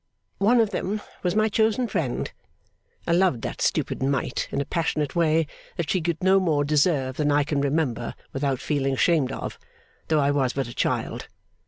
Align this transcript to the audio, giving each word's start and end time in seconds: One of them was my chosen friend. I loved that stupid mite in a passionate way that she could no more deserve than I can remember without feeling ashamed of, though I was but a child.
One 0.39 0.59
of 0.59 0.71
them 0.71 0.99
was 1.21 1.35
my 1.35 1.47
chosen 1.47 1.87
friend. 1.87 2.31
I 3.05 3.11
loved 3.11 3.43
that 3.43 3.61
stupid 3.61 4.01
mite 4.01 4.47
in 4.51 4.59
a 4.59 4.65
passionate 4.65 5.15
way 5.15 5.45
that 5.77 5.91
she 5.91 6.01
could 6.01 6.23
no 6.23 6.39
more 6.39 6.63
deserve 6.63 7.17
than 7.17 7.31
I 7.31 7.43
can 7.43 7.61
remember 7.61 8.15
without 8.33 8.59
feeling 8.59 8.95
ashamed 8.95 9.31
of, 9.31 9.59
though 10.07 10.19
I 10.19 10.31
was 10.31 10.53
but 10.53 10.65
a 10.65 10.73
child. 10.73 11.27